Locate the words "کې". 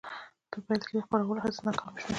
0.87-0.93